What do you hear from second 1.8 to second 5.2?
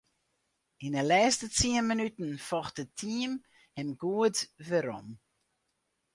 minuten focht it team him goed werom.